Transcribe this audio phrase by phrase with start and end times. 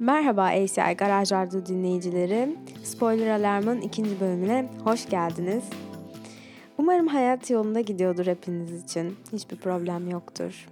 [0.00, 2.56] Merhaba ACI Garaj Radyo dinleyicileri.
[2.84, 5.64] Spoiler Alarm'ın ikinci bölümüne hoş geldiniz.
[6.78, 9.16] Umarım hayat yolunda gidiyordur hepiniz için.
[9.32, 10.68] Hiçbir problem yoktur.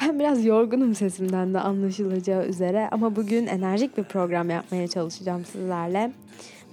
[0.00, 6.12] Ben biraz yorgunum sesimden de anlaşılacağı üzere ama bugün enerjik bir program yapmaya çalışacağım sizlerle.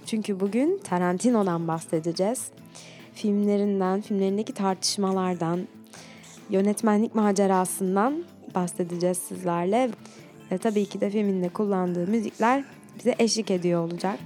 [0.06, 2.50] Çünkü bugün Tarantino'dan bahsedeceğiz.
[3.14, 5.68] Filmlerinden, filmlerindeki tartışmalardan,
[6.50, 9.90] yönetmenlik macerasından bahsedeceğiz sizlerle.
[10.52, 12.64] Ve tabii ki de filminde kullandığı müzikler
[12.98, 14.18] bize eşlik ediyor olacak.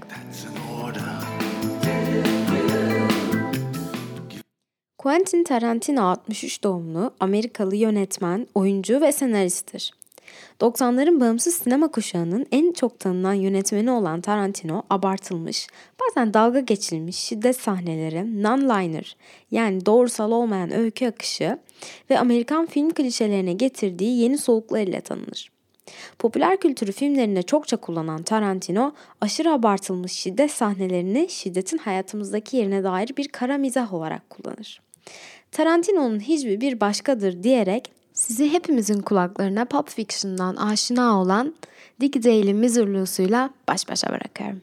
[4.98, 9.92] Quentin Tarantino 63 doğumlu Amerikalı yönetmen, oyuncu ve senaristtir.
[10.60, 15.66] 90'ların bağımsız sinema kuşağının en çok tanınan yönetmeni olan Tarantino abartılmış,
[16.00, 19.14] bazen dalga geçilmiş şiddet sahneleri, non-liner
[19.50, 21.58] yani doğrusal olmayan öykü akışı
[22.10, 25.59] ve Amerikan film klişelerine getirdiği yeni soluklar ile tanınır.
[26.18, 33.28] Popüler kültürü filmlerinde çokça kullanan Tarantino, aşırı abartılmış şiddet sahnelerini şiddetin hayatımızdaki yerine dair bir
[33.28, 34.80] kara mizah olarak kullanır.
[35.52, 41.54] Tarantino'nun hiçbir bir başkadır diyerek sizi hepimizin kulaklarına Pop Fiction'dan aşina olan
[42.00, 44.60] Dick Dale'in mizurlusuyla baş başa bırakıyorum.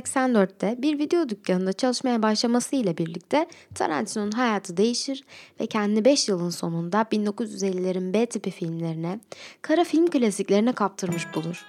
[0.00, 5.24] 1984'te bir video dükkanında çalışmaya başlaması ile birlikte Tarantino'nun hayatı değişir
[5.60, 9.20] ve kendini 5 yılın sonunda 1950'lerin B tipi filmlerine,
[9.62, 11.66] kara film klasiklerine kaptırmış bulur.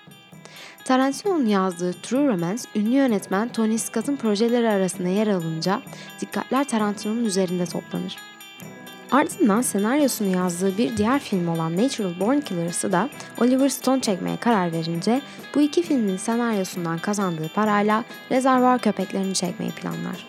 [0.86, 5.82] Tarantino'nun yazdığı True Romance, ünlü yönetmen Tony Scott'ın projeleri arasında yer alınca
[6.22, 8.31] dikkatler Tarantino'nun üzerinde toplanır.
[9.12, 13.10] Ardından senaryosunu yazdığı bir diğer film olan Natural Born Killers'ı da
[13.42, 15.22] Oliver Stone çekmeye karar verince
[15.56, 20.28] bu iki filmin senaryosundan kazandığı parayla Rezervuar Köpeklerini çekmeyi planlar.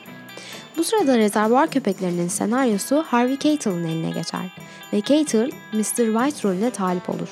[0.76, 4.54] Bu sırada Rezervuar Köpeklerinin senaryosu Harvey Keitel'ın eline geçer
[4.92, 5.82] ve Keitel, Mr.
[5.96, 7.28] White rolüne talip olur.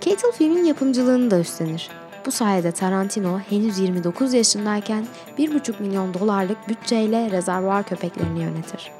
[0.00, 1.88] Keitel filmin yapımcılığını da üstlenir.
[2.26, 5.06] Bu sayede Tarantino henüz 29 yaşındayken
[5.38, 8.97] 1,5 milyon dolarlık bütçeyle Rezervuar Köpeklerini yönetir.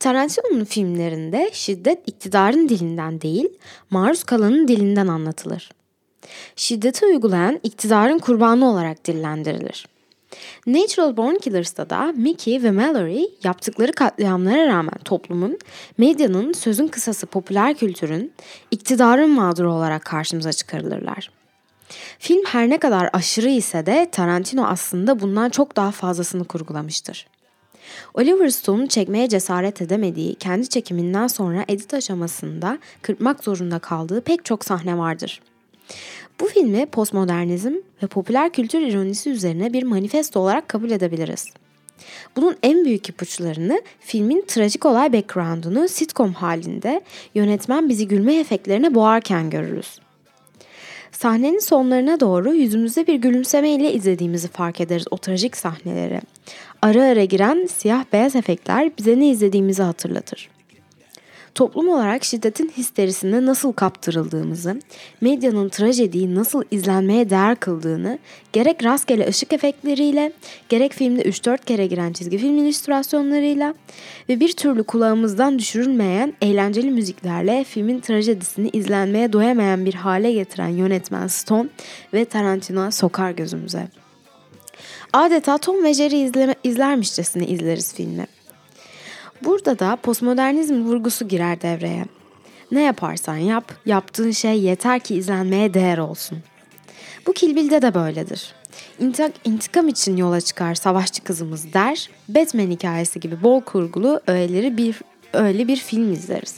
[0.00, 3.48] Tarantino'nun filmlerinde şiddet iktidarın dilinden değil,
[3.90, 5.70] maruz kalanın dilinden anlatılır.
[6.56, 9.88] Şiddeti uygulayan iktidarın kurbanı olarak dillendirilir.
[10.66, 15.58] Natural Born Killers'ta da Mickey ve Mallory yaptıkları katliamlara rağmen toplumun,
[15.98, 18.32] medyanın, sözün kısası popüler kültürün,
[18.70, 21.30] iktidarın mağduru olarak karşımıza çıkarılırlar.
[22.18, 27.26] Film her ne kadar aşırı ise de Tarantino aslında bundan çok daha fazlasını kurgulamıştır.
[28.14, 34.64] Oliver Stone'un çekmeye cesaret edemediği, kendi çekiminden sonra edit aşamasında kırpmak zorunda kaldığı pek çok
[34.64, 35.40] sahne vardır.
[36.40, 41.46] Bu filmi postmodernizm ve popüler kültür ironisi üzerine bir manifesto olarak kabul edebiliriz.
[42.36, 47.00] Bunun en büyük ipuçlarını filmin trajik olay background'unu sitcom halinde
[47.34, 49.98] yönetmen bizi gülme efektlerine boğarken görürüz.
[51.12, 56.20] Sahnenin sonlarına doğru yüzümüzde bir gülümseme ile izlediğimizi fark ederiz o trajik sahneleri.
[56.82, 60.48] Ara ara giren siyah beyaz efektler bize ne izlediğimizi hatırlatır
[61.58, 64.80] toplum olarak şiddetin histerisinde nasıl kaptırıldığımızı,
[65.20, 68.18] medyanın trajediyi nasıl izlenmeye değer kıldığını
[68.52, 70.32] gerek rastgele ışık efektleriyle,
[70.68, 73.74] gerek filmde 3-4 kere giren çizgi film illüstrasyonlarıyla
[74.28, 81.26] ve bir türlü kulağımızdan düşürülmeyen eğlenceli müziklerle filmin trajedisini izlenmeye doyamayan bir hale getiren yönetmen
[81.26, 81.68] Stone
[82.14, 83.88] ve Tarantino sokar gözümüze.
[85.12, 88.26] Adeta Tom ve Jerry izleme, izlermişçesine izleriz filmi.
[89.44, 92.04] Burada da postmodernizm vurgusu girer devreye.
[92.70, 96.38] Ne yaparsan yap, yaptığın şey yeter ki izlenmeye değer olsun.
[97.26, 98.54] Bu Kilbil'de de böyledir.
[99.00, 104.96] İntik intikam için yola çıkar savaşçı kızımız der, Batman hikayesi gibi bol kurgulu öğeleri bir,
[105.32, 106.56] öyle bir film izleriz.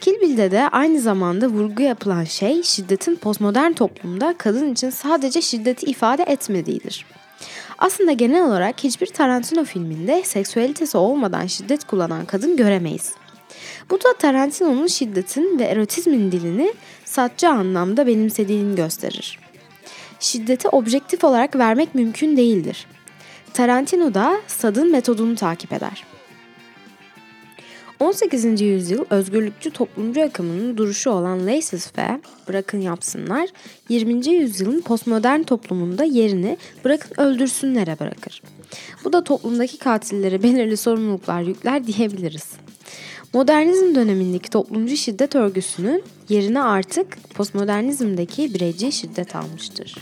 [0.00, 5.86] Kill Bill'de de aynı zamanda vurgu yapılan şey şiddetin postmodern toplumda kadın için sadece şiddeti
[5.86, 7.06] ifade etmediğidir.
[7.78, 13.12] Aslında genel olarak hiçbir Tarantino filminde seksüelitesi olmadan şiddet kullanan kadın göremeyiz.
[13.90, 16.74] Bu da Tarantino'nun şiddetin ve erotizmin dilini
[17.04, 19.38] satçı anlamda benimsediğini gösterir.
[20.20, 22.86] Şiddeti objektif olarak vermek mümkün değildir.
[23.54, 26.04] Tarantino da Sad'ın metodunu takip eder.
[28.04, 28.60] 18.
[28.60, 31.60] yüzyıl özgürlükçü toplumcu akımının duruşu olan ve
[32.48, 33.48] Bırakın Yapsınlar
[33.88, 34.28] 20.
[34.28, 38.42] yüzyılın postmodern toplumunda yerini bırakın öldürsünlere bırakır.
[39.04, 42.52] Bu da toplumdaki katillere belirli sorumluluklar yükler diyebiliriz.
[43.34, 49.94] Modernizm dönemindeki toplumcu şiddet örgüsünün yerine artık postmodernizmdeki bireyci şiddet almıştır.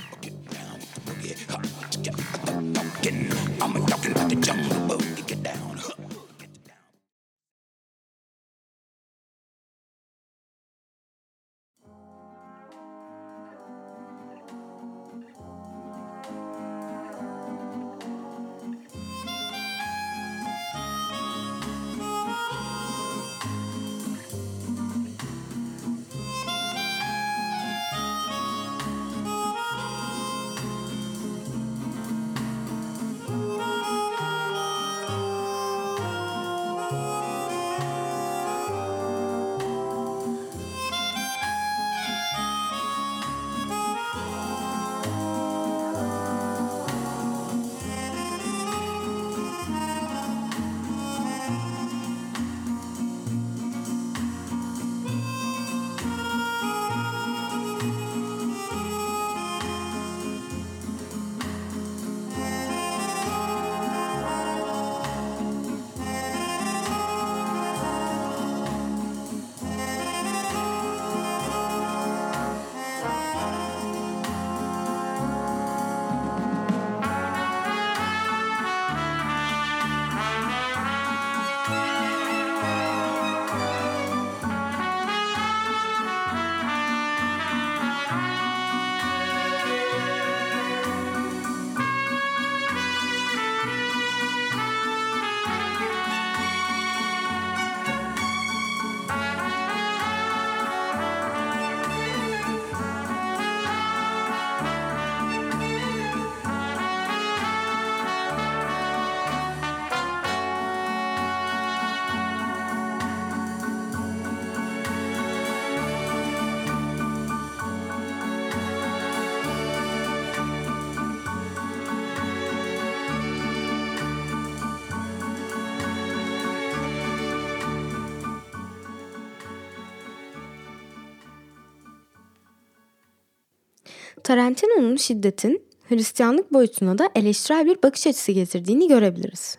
[134.33, 139.59] Tarantino'nun şiddetin Hristiyanlık boyutuna da eleştirel bir bakış açısı getirdiğini görebiliriz.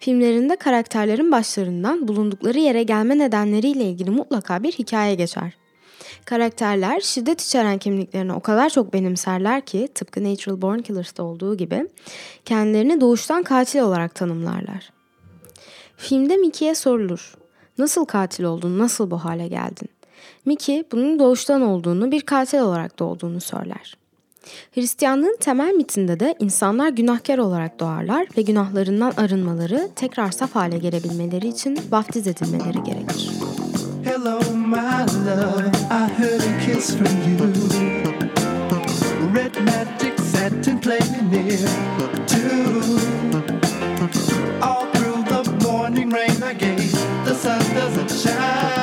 [0.00, 5.52] Filmlerinde karakterlerin başlarından bulundukları yere gelme nedenleriyle ilgili mutlaka bir hikaye geçer.
[6.24, 11.88] Karakterler şiddet içeren kimliklerini o kadar çok benimserler ki tıpkı Natural Born Killers'ta olduğu gibi
[12.44, 14.90] kendilerini doğuştan katil olarak tanımlarlar.
[15.96, 17.34] Filmde Mickey'e sorulur.
[17.78, 19.88] Nasıl katil oldun, nasıl bu hale geldin?
[20.44, 23.96] Mickey bunun doğuştan olduğunu, bir katil olarak doğduğunu söyler.
[24.74, 31.48] Hristiyanlığın temel mitinde de insanlar günahkar olarak doğarlar ve günahlarından arınmaları, tekrar saf hale gelebilmeleri
[31.48, 33.30] için vaftiz edilmeleri gerekir.
[34.04, 34.76] Hello my
[35.26, 37.52] love, I heard a kiss from you.
[39.34, 41.58] Red magic satin playing near
[42.26, 42.82] too.
[44.62, 46.92] All through the morning rain I gave,
[47.24, 48.77] the sun doesn't shine.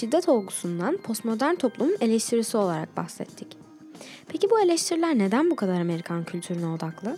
[0.00, 3.46] Şiddet olgusundan postmodern toplumun eleştirisi olarak bahsettik.
[4.28, 7.16] Peki bu eleştiriler neden bu kadar Amerikan kültürüne odaklı?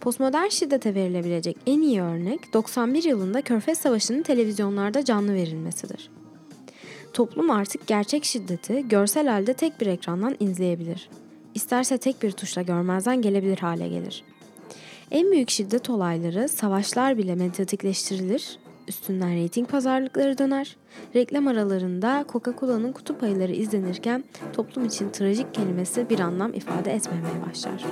[0.00, 6.10] Postmodern şiddete verilebilecek en iyi örnek 91 yılında Körfez Savaşı'nın televizyonlarda canlı verilmesidir.
[7.12, 11.10] Toplum artık gerçek şiddeti görsel halde tek bir ekrandan izleyebilir.
[11.54, 14.24] İsterse tek bir tuşla görmezden gelebilir hale gelir.
[15.10, 18.58] En büyük şiddet olayları, savaşlar bile medyatikleştirilir
[18.90, 20.76] üstünden reyting pazarlıkları döner.
[21.14, 27.84] Reklam aralarında Coca-Cola'nın kutu payları izlenirken toplum için trajik kelimesi bir anlam ifade etmemeye başlar.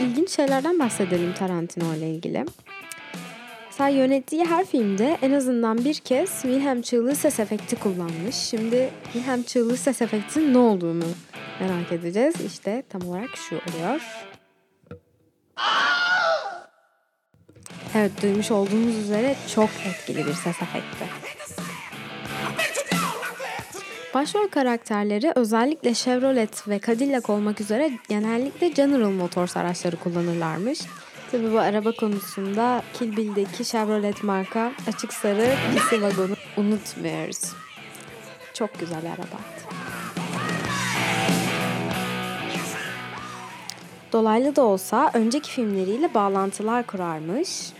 [0.00, 2.44] İlginç şeylerden bahsedelim Tarantino ile ilgili.
[3.66, 8.34] Mesela yönettiği her filmde en azından bir kez Wilhelm çığlığı ses efekti kullanmış.
[8.34, 11.04] Şimdi Wilhelm çığlığı ses efektinin ne olduğunu
[11.60, 12.34] merak edeceğiz.
[12.46, 14.00] İşte tam olarak şu oluyor.
[17.94, 21.04] Evet duymuş olduğunuz üzere çok etkili bir ses efekti.
[24.14, 30.80] Başrol karakterleri özellikle Chevrolet ve Cadillac olmak üzere genellikle General Motors araçları kullanırlarmış.
[31.30, 37.52] Tabi bu araba konusunda Kill Bill'deki Chevrolet marka açık sarı kisi vagonu unutmuyoruz.
[38.54, 39.40] Çok güzel araba.
[44.12, 47.72] Dolaylı da olsa önceki filmleriyle bağlantılar kurarmış.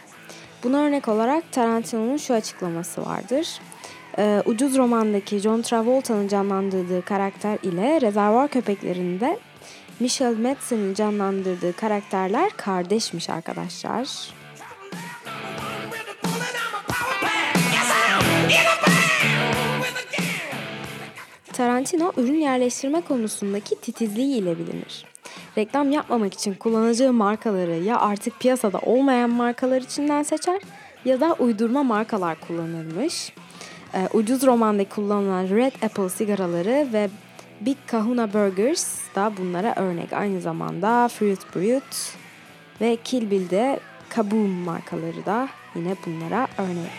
[0.64, 3.60] Buna örnek olarak Tarantino'nun şu açıklaması vardır.
[4.18, 9.38] Ee, Ucuz romandaki John Travolta'nın canlandırdığı karakter ile Rezervuar Köpekleri'nde
[10.00, 14.08] Michelle Madsen'in canlandırdığı karakterler kardeşmiş arkadaşlar.
[21.52, 25.04] Tarantino ürün yerleştirme konusundaki titizliği ile bilinir.
[25.58, 30.60] Reklam yapmamak için kullanacağı markaları ya artık piyasada olmayan markalar içinden seçer
[31.04, 33.32] ya da uydurma markalar kullanırmış.
[33.94, 37.10] Ee, ucuz romanda kullanılan Red Apple sigaraları ve
[37.60, 40.12] Big Kahuna Burgers da bunlara örnek.
[40.12, 41.96] Aynı zamanda Fruit Brute
[42.80, 46.90] ve Kill Bill'de Kaboom markaları da yine bunlara örnek.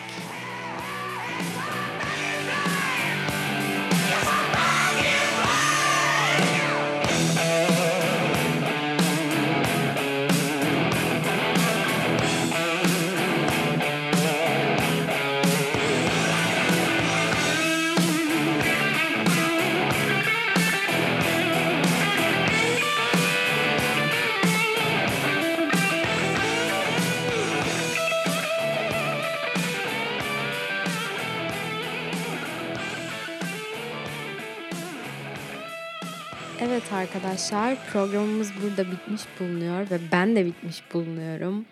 [36.72, 41.64] Evet arkadaşlar programımız burada bitmiş bulunuyor ve ben de bitmiş bulunuyorum.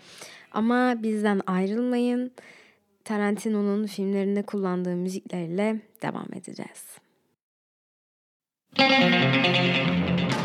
[0.53, 2.33] Ama bizden ayrılmayın.
[3.05, 6.99] Tarantino'nun filmlerinde kullandığı müziklerle devam edeceğiz.
[8.77, 10.40] when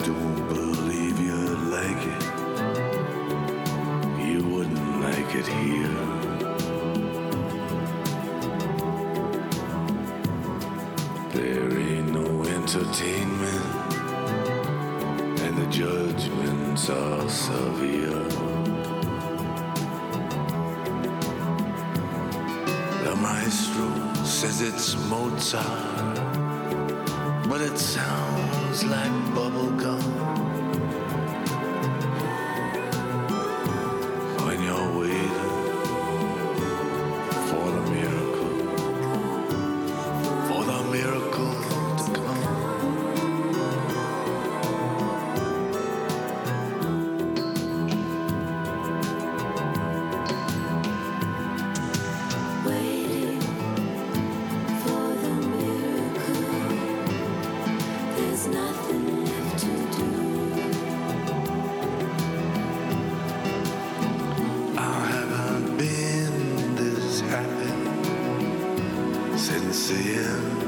[0.00, 2.22] I don't believe you'd like it.
[4.26, 5.98] You wouldn't like it here.
[11.34, 13.66] There ain't no entertainment,
[15.44, 18.24] and the judgments are severe.
[23.04, 23.90] The maestro
[24.24, 26.16] says it's Mozart,
[27.46, 28.29] but it sounds
[28.70, 29.99] like bubblegum.
[69.90, 70.59] saying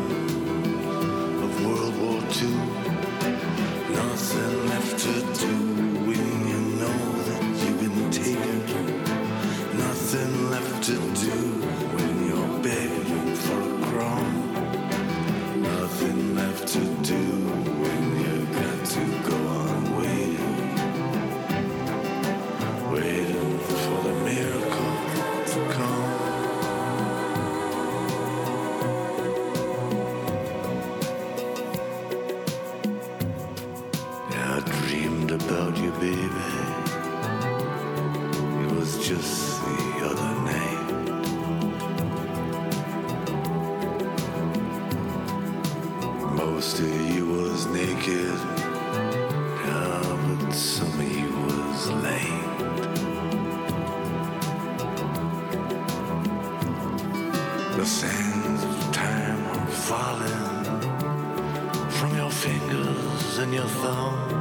[57.83, 60.31] the sands of time are falling
[61.91, 64.32] from your fingers and your thumbs.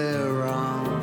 [0.00, 0.99] around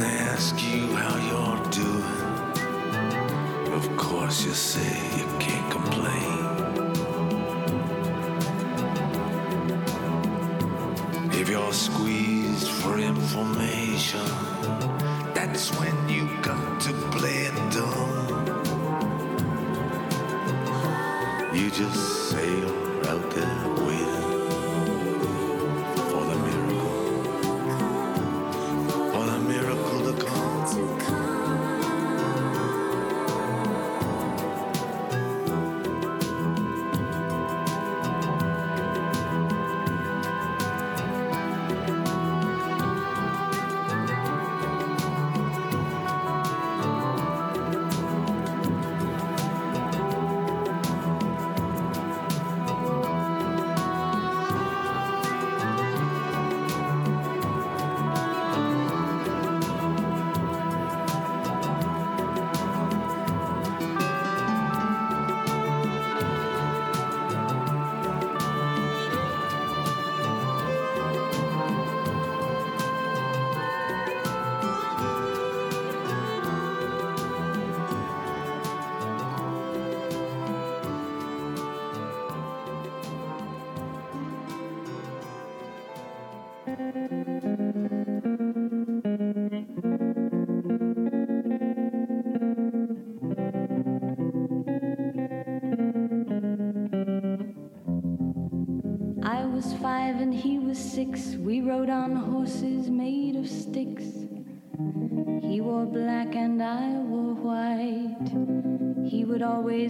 [0.00, 2.30] They ask you how you're doing.
[3.74, 6.40] Of course, you say you can't complain.
[11.32, 14.26] If you're squeezed for information,
[15.34, 18.10] that's when you got to play it dumb.
[21.52, 22.09] You just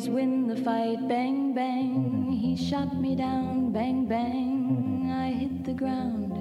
[0.01, 1.09] always win the fight.
[1.09, 2.31] Bang, bang.
[2.31, 3.73] He shot me down.
[3.73, 5.11] Bang, bang.
[5.13, 6.33] I hit the ground.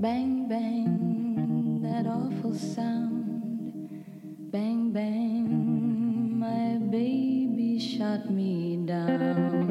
[0.00, 1.82] Bang, bang.
[1.82, 4.04] That awful sound.
[4.52, 6.38] Bang, bang.
[6.38, 9.61] My baby shot me down.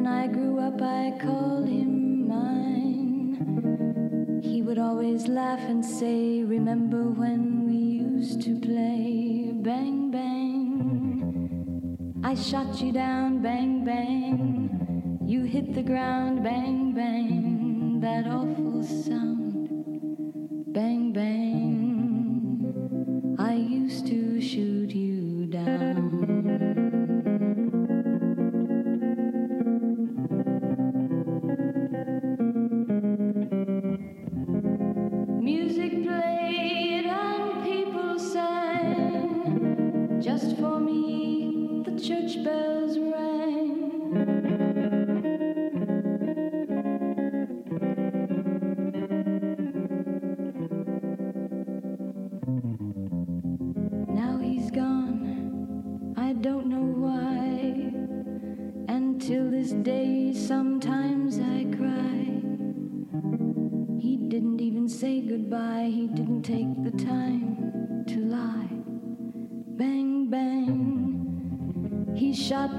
[0.00, 3.36] When I grew up, I called him mine.
[4.42, 9.52] He would always laugh and say, Remember when we used to play?
[9.52, 11.52] Bang, bang.
[12.24, 15.18] I shot you down, bang, bang.
[15.22, 18.00] You hit the ground, bang, bang.
[18.00, 19.29] That awful sound,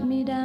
[0.05, 0.40] me down.